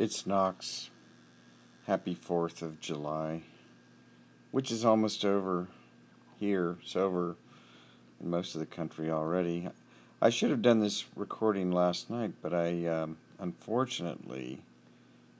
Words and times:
It's 0.00 0.26
Knox. 0.26 0.88
Happy 1.86 2.14
4th 2.14 2.62
of 2.62 2.80
July, 2.80 3.42
which 4.50 4.70
is 4.70 4.82
almost 4.82 5.26
over 5.26 5.68
here. 6.38 6.78
It's 6.80 6.96
over 6.96 7.36
in 8.18 8.30
most 8.30 8.54
of 8.54 8.60
the 8.60 8.66
country 8.66 9.10
already. 9.10 9.68
I 10.22 10.30
should 10.30 10.48
have 10.48 10.62
done 10.62 10.80
this 10.80 11.04
recording 11.14 11.70
last 11.70 12.08
night, 12.08 12.32
but 12.40 12.54
I 12.54 12.86
um, 12.86 13.18
unfortunately 13.38 14.62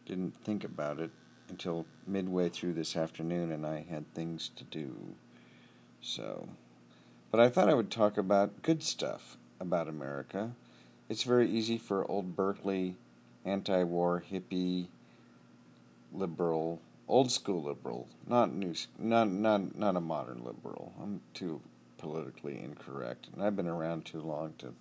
didn't 0.05 0.37
think 0.45 0.63
about 0.63 1.01
it 1.01 1.11
until 1.49 1.87
midway 2.07 2.51
through 2.51 2.75
this 2.75 2.99
afternoon 2.99 3.51
and 3.51 3.65
I 3.65 3.87
had 3.89 4.13
things 4.13 4.51
to 4.57 4.65
do. 4.65 4.95
So, 6.03 6.51
but 7.31 7.41
I 7.41 7.49
thought 7.49 7.71
I 7.71 7.75
would 7.75 7.91
talk 7.91 8.19
about 8.19 8.61
good 8.61 8.83
stuff 8.83 9.39
about 9.59 9.89
America. 9.89 10.51
It's 11.09 11.23
very 11.23 11.49
easy 11.49 11.79
for 11.79 12.05
old 12.11 12.37
Berkeley 12.37 12.97
anti-war 13.45 14.23
hippie 14.31 14.89
liberal 16.13 16.81
old 17.09 17.31
school 17.31 17.63
liberal 17.63 18.09
not 18.27 18.53
new 18.53 18.75
not 18.99 19.29
not 19.29 19.77
not 19.77 19.97
a 19.97 20.01
modern 20.01 20.45
liberal. 20.45 20.93
I'm 21.03 21.21
too 21.35 21.61
politically 21.99 22.59
incorrect 22.63 23.29
and 23.33 23.43
i've 23.43 23.57
been 23.57 23.67
around 23.67 24.05
too 24.07 24.21
long 24.23 24.55
to 24.59 24.73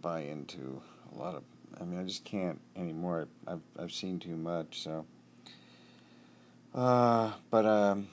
buy 0.00 0.20
into 0.20 0.80
a 1.14 1.18
lot 1.18 1.34
of 1.34 1.42
i 1.80 1.84
mean 1.84 2.00
i 2.00 2.04
just 2.04 2.24
can't 2.24 2.60
anymore. 2.76 3.28
I've 3.46 3.60
i've 3.78 3.92
seen 3.92 4.18
too 4.18 4.36
much 4.36 4.80
so. 4.82 5.04
Uh 6.74 7.32
but 7.50 7.66
um 7.66 8.08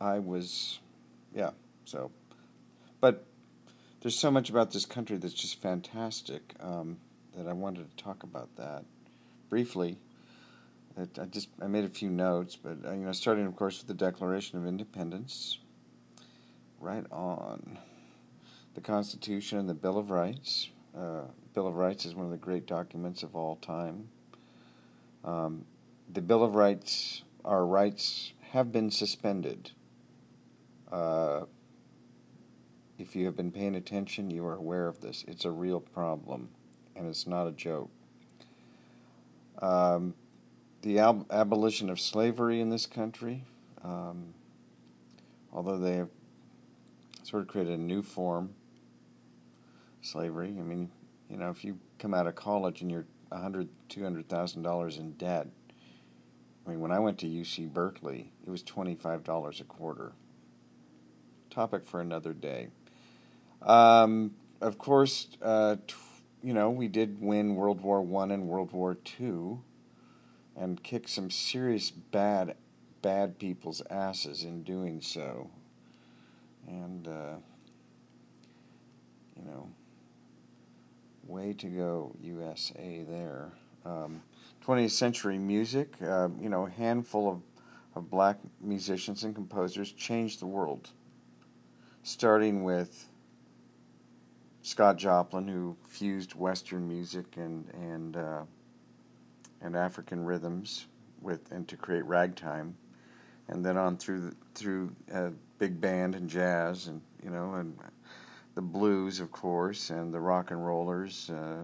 i 0.00 0.18
was 0.18 0.80
yeah 1.34 1.50
so. 1.84 2.10
But 3.00 3.24
there's 4.00 4.18
so 4.18 4.30
much 4.30 4.48
about 4.50 4.72
this 4.72 4.86
country 4.86 5.16
that's 5.16 5.34
just 5.34 5.60
fantastic 5.60 6.54
um 6.60 6.98
that 7.36 7.48
I 7.48 7.52
wanted 7.52 7.96
to 7.96 8.02
talk 8.02 8.22
about 8.22 8.54
that 8.56 8.84
briefly. 9.48 9.98
It, 10.96 11.18
I 11.18 11.24
just 11.24 11.48
I 11.60 11.66
made 11.66 11.84
a 11.84 11.88
few 11.88 12.10
notes, 12.10 12.56
but 12.56 12.78
uh, 12.86 12.92
you 12.92 13.04
know, 13.04 13.12
starting 13.12 13.46
of 13.46 13.56
course 13.56 13.78
with 13.78 13.88
the 13.88 13.94
Declaration 13.94 14.58
of 14.58 14.66
Independence. 14.66 15.58
Right 16.80 17.06
on. 17.10 17.78
The 18.74 18.80
Constitution 18.80 19.58
and 19.58 19.68
the 19.68 19.74
Bill 19.74 19.98
of 19.98 20.10
Rights. 20.10 20.70
Uh, 20.96 21.22
Bill 21.54 21.66
of 21.66 21.76
Rights 21.76 22.04
is 22.04 22.14
one 22.14 22.24
of 22.24 22.30
the 22.32 22.38
great 22.38 22.66
documents 22.66 23.22
of 23.22 23.36
all 23.36 23.56
time. 23.56 24.08
Um, 25.24 25.64
the 26.12 26.20
Bill 26.20 26.42
of 26.42 26.54
Rights, 26.54 27.22
our 27.44 27.64
rights 27.64 28.32
have 28.50 28.72
been 28.72 28.90
suspended. 28.90 29.70
Uh, 30.90 31.42
if 32.98 33.14
you 33.14 33.26
have 33.26 33.36
been 33.36 33.52
paying 33.52 33.74
attention, 33.74 34.30
you 34.30 34.44
are 34.46 34.54
aware 34.54 34.88
of 34.88 35.00
this. 35.00 35.24
It's 35.28 35.44
a 35.44 35.50
real 35.50 35.80
problem 35.80 36.48
and 36.96 37.06
it's 37.06 37.26
not 37.26 37.46
a 37.46 37.52
joke. 37.52 37.90
Um, 39.60 40.14
the 40.82 40.98
ab- 40.98 41.26
abolition 41.30 41.88
of 41.88 42.00
slavery 42.00 42.60
in 42.60 42.70
this 42.70 42.86
country, 42.86 43.44
um, 43.84 44.34
although 45.52 45.78
they 45.78 45.96
have 45.96 46.08
sort 47.22 47.42
of 47.42 47.48
created 47.48 47.78
a 47.78 47.82
new 47.82 48.02
form, 48.02 48.54
slavery. 50.00 50.48
I 50.48 50.62
mean, 50.62 50.90
you 51.30 51.36
know, 51.36 51.50
if 51.50 51.64
you 51.64 51.78
come 51.98 52.14
out 52.14 52.26
of 52.26 52.34
college 52.34 52.82
and 52.82 52.90
you're 52.90 53.06
hundred, 53.38 53.68
two 53.88 54.02
hundred 54.02 54.28
thousand 54.28 54.62
dollars 54.62 54.98
in 54.98 55.12
debt. 55.12 55.46
I 56.66 56.70
mean, 56.70 56.80
when 56.80 56.92
I 56.92 56.98
went 56.98 57.18
to 57.20 57.26
UC 57.26 57.72
Berkeley, 57.72 58.32
it 58.46 58.50
was 58.50 58.62
twenty-five 58.62 59.24
dollars 59.24 59.60
a 59.60 59.64
quarter. 59.64 60.12
Topic 61.50 61.86
for 61.86 62.00
another 62.00 62.32
day. 62.32 62.68
Um, 63.62 64.34
of 64.60 64.78
course, 64.78 65.28
uh, 65.40 65.76
you 66.42 66.54
know, 66.54 66.70
we 66.70 66.88
did 66.88 67.20
win 67.20 67.54
World 67.54 67.80
War 67.80 68.02
One 68.02 68.30
and 68.30 68.48
World 68.48 68.72
War 68.72 68.94
Two, 68.94 69.62
and 70.56 70.82
kick 70.82 71.08
some 71.08 71.30
serious 71.30 71.90
bad, 71.90 72.56
bad 73.00 73.38
people's 73.38 73.82
asses 73.90 74.42
in 74.42 74.62
doing 74.62 75.00
so. 75.00 75.50
And 76.66 77.06
uh, 77.06 77.34
you 79.36 79.44
know, 79.44 79.68
way 81.26 81.52
to 81.54 81.66
go, 81.66 82.14
USA! 82.20 83.04
There. 83.08 83.52
Um, 83.84 84.22
20th 84.66 84.90
century 84.90 85.38
music, 85.38 85.96
uh, 86.02 86.28
you 86.40 86.48
know, 86.48 86.66
a 86.66 86.70
handful 86.70 87.28
of, 87.28 87.42
of 87.96 88.08
black 88.08 88.38
musicians 88.60 89.24
and 89.24 89.34
composers 89.34 89.90
changed 89.90 90.40
the 90.40 90.46
world. 90.46 90.88
Starting 92.04 92.62
with 92.62 93.08
Scott 94.62 94.96
Joplin, 94.96 95.48
who 95.48 95.76
fused 95.84 96.34
Western 96.34 96.86
music 96.86 97.36
and 97.36 97.68
and 97.74 98.16
uh, 98.16 98.42
and 99.60 99.76
African 99.76 100.24
rhythms 100.24 100.86
with 101.20 101.50
and 101.50 101.66
to 101.68 101.76
create 101.76 102.04
ragtime, 102.04 102.76
and 103.48 103.64
then 103.64 103.76
on 103.76 103.96
through 103.96 104.20
the, 104.20 104.36
through 104.54 104.94
uh, 105.12 105.30
big 105.58 105.80
band 105.80 106.14
and 106.14 106.28
jazz 106.28 106.86
and 106.86 107.00
you 107.22 107.30
know 107.30 107.54
and 107.54 107.76
the 108.54 108.62
blues 108.62 109.18
of 109.18 109.32
course 109.32 109.90
and 109.90 110.14
the 110.14 110.20
rock 110.20 110.52
and 110.52 110.64
rollers. 110.64 111.30
Uh, 111.30 111.62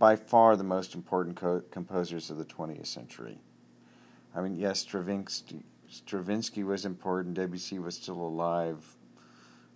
by 0.00 0.16
far 0.16 0.56
the 0.56 0.64
most 0.64 0.94
important 0.94 1.36
co- 1.36 1.62
composers 1.70 2.30
of 2.30 2.38
the 2.38 2.44
20th 2.46 2.86
century. 2.86 3.38
I 4.34 4.40
mean, 4.40 4.56
yes, 4.56 4.80
Stravinsky, 4.80 5.62
Stravinsky 5.90 6.64
was 6.64 6.86
important. 6.86 7.34
Debussy 7.34 7.78
was 7.78 7.96
still 7.96 8.16
alive 8.16 8.96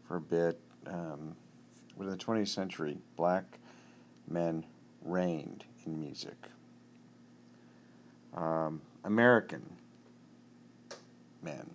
for 0.07 0.17
a 0.17 0.21
bit. 0.21 0.59
Um, 0.87 1.35
in 1.99 2.11
the 2.11 2.17
20th 2.17 2.49
century, 2.49 2.99
black 3.17 3.45
men 4.29 4.65
reigned 5.03 5.65
in 5.87 5.99
music. 5.99 6.37
Um, 8.35 8.81
American 9.05 9.63
men. 11.43 11.71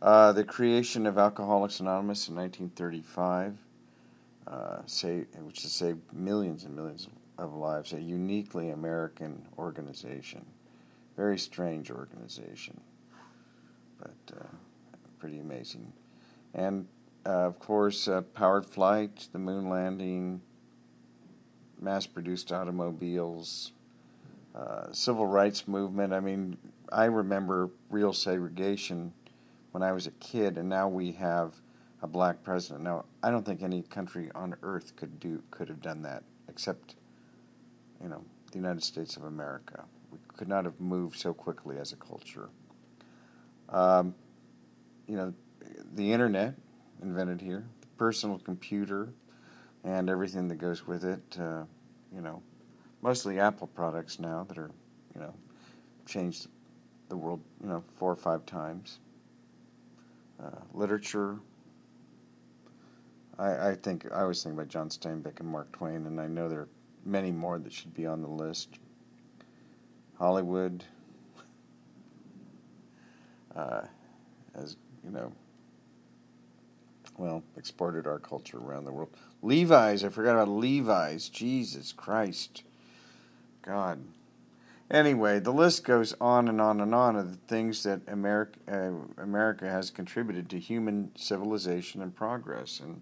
Uh, 0.00 0.32
the 0.32 0.42
creation 0.42 1.06
of 1.06 1.18
Alcoholics 1.18 1.80
Anonymous 1.80 2.28
in 2.28 2.34
1935, 2.34 3.56
uh, 4.48 4.78
which 5.42 5.62
has 5.62 5.72
saved 5.72 6.00
millions 6.12 6.64
and 6.64 6.74
millions 6.74 7.08
of 7.38 7.54
lives, 7.54 7.92
a 7.92 8.00
uniquely 8.00 8.70
American 8.70 9.44
organization. 9.58 10.44
Very 11.16 11.38
strange 11.38 11.90
organization, 11.90 12.80
but 13.98 14.36
uh, 14.36 14.46
pretty 15.18 15.38
amazing 15.38 15.92
and 16.54 16.86
uh, 17.24 17.30
of 17.30 17.58
course, 17.58 18.08
uh, 18.08 18.22
powered 18.34 18.66
flight, 18.66 19.28
the 19.32 19.38
moon 19.38 19.68
landing, 19.68 20.40
mass 21.80 22.06
produced 22.06 22.52
automobiles, 22.52 23.72
uh, 24.54 24.92
civil 24.92 25.26
rights 25.26 25.68
movement. 25.68 26.12
I 26.12 26.20
mean, 26.20 26.56
I 26.90 27.04
remember 27.04 27.70
real 27.90 28.12
segregation 28.12 29.12
when 29.70 29.82
I 29.82 29.92
was 29.92 30.06
a 30.06 30.10
kid, 30.12 30.58
and 30.58 30.68
now 30.68 30.88
we 30.88 31.12
have 31.12 31.54
a 32.02 32.06
black 32.06 32.42
president. 32.42 32.82
Now, 32.82 33.04
I 33.22 33.30
don't 33.30 33.44
think 33.44 33.62
any 33.62 33.82
country 33.82 34.30
on 34.34 34.56
earth 34.62 34.96
could 34.96 35.20
do 35.20 35.42
could 35.50 35.68
have 35.68 35.80
done 35.80 36.02
that, 36.02 36.24
except, 36.48 36.96
you 38.02 38.08
know, 38.08 38.22
the 38.50 38.58
United 38.58 38.82
States 38.82 39.16
of 39.16 39.24
America. 39.24 39.84
We 40.10 40.18
could 40.36 40.48
not 40.48 40.64
have 40.64 40.78
moved 40.80 41.18
so 41.18 41.32
quickly 41.32 41.78
as 41.78 41.92
a 41.92 41.96
culture. 41.96 42.50
Um, 43.68 44.14
you 45.06 45.16
know, 45.16 45.32
the 45.94 46.12
internet 46.12 46.54
invented 47.02 47.40
here, 47.40 47.64
the 47.80 47.86
personal 47.98 48.38
computer, 48.38 49.12
and 49.84 50.08
everything 50.08 50.48
that 50.48 50.56
goes 50.56 50.86
with 50.86 51.04
it. 51.04 51.38
Uh, 51.38 51.64
you 52.14 52.20
know, 52.20 52.42
mostly 53.02 53.38
Apple 53.38 53.66
products 53.66 54.18
now 54.18 54.44
that 54.48 54.58
are, 54.58 54.70
you 55.14 55.20
know, 55.20 55.34
changed 56.06 56.48
the 57.08 57.16
world, 57.16 57.40
you 57.62 57.68
know, 57.68 57.82
four 57.94 58.10
or 58.10 58.16
five 58.16 58.46
times. 58.46 58.98
Uh, 60.42 60.50
literature. 60.72 61.38
I, 63.38 63.70
I 63.70 63.74
think 63.74 64.06
I 64.12 64.22
always 64.22 64.42
think 64.42 64.54
about 64.54 64.68
John 64.68 64.88
Steinbeck 64.88 65.40
and 65.40 65.48
Mark 65.48 65.70
Twain, 65.72 66.06
and 66.06 66.20
I 66.20 66.26
know 66.26 66.48
there 66.48 66.60
are 66.60 66.68
many 67.04 67.30
more 67.30 67.58
that 67.58 67.72
should 67.72 67.94
be 67.94 68.06
on 68.06 68.22
the 68.22 68.28
list. 68.28 68.78
Hollywood, 70.18 70.84
uh, 73.56 73.82
as 74.54 74.76
you 75.04 75.10
know, 75.10 75.32
well, 77.18 77.42
exported 77.56 78.06
our 78.06 78.18
culture 78.18 78.58
around 78.58 78.84
the 78.84 78.92
world. 78.92 79.10
Levi's, 79.42 80.04
I 80.04 80.08
forgot 80.08 80.34
about 80.34 80.48
Levi's. 80.48 81.28
Jesus 81.28 81.92
Christ. 81.92 82.62
God. 83.62 84.00
Anyway, 84.90 85.38
the 85.38 85.52
list 85.52 85.84
goes 85.84 86.14
on 86.20 86.48
and 86.48 86.60
on 86.60 86.80
and 86.80 86.94
on 86.94 87.16
of 87.16 87.30
the 87.30 87.38
things 87.48 87.82
that 87.82 88.00
America, 88.08 88.58
uh, 88.68 89.22
America 89.22 89.68
has 89.68 89.90
contributed 89.90 90.50
to 90.50 90.58
human 90.58 91.10
civilization 91.16 92.02
and 92.02 92.14
progress. 92.14 92.80
And 92.80 93.00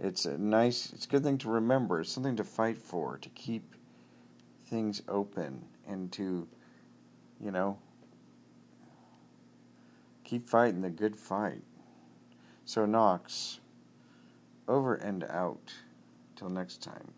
it's 0.00 0.24
a 0.24 0.38
nice, 0.38 0.90
it's 0.94 1.04
a 1.04 1.08
good 1.08 1.22
thing 1.22 1.38
to 1.38 1.50
remember. 1.50 2.00
It's 2.00 2.10
something 2.10 2.36
to 2.36 2.44
fight 2.44 2.78
for, 2.78 3.18
to 3.18 3.28
keep 3.30 3.74
things 4.66 5.02
open 5.06 5.62
and 5.86 6.10
to, 6.12 6.48
you 7.40 7.50
know, 7.50 7.78
keep 10.24 10.48
fighting 10.48 10.80
the 10.80 10.88
good 10.88 11.14
fight. 11.14 11.62
So, 12.72 12.86
Knox, 12.86 13.60
over 14.66 14.94
and 14.94 15.24
out. 15.24 15.74
Till 16.36 16.48
next 16.48 16.82
time. 16.82 17.12